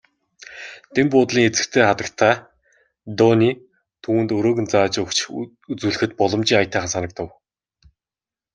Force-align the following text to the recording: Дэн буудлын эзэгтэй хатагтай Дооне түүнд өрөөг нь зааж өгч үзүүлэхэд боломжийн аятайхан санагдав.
Дэн 0.93 1.07
буудлын 1.11 1.45
эзэгтэй 1.47 1.83
хатагтай 1.87 2.35
Дооне 3.17 3.51
түүнд 4.03 4.29
өрөөг 4.37 4.57
нь 4.61 4.71
зааж 4.73 4.93
өгч 5.03 5.17
үзүүлэхэд 5.71 6.11
боломжийн 6.19 6.59
аятайхан 6.59 6.91
санагдав. 6.93 7.27